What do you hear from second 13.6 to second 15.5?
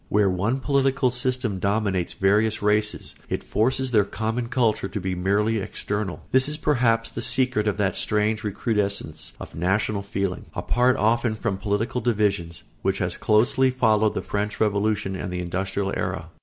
followed the French Revolution and the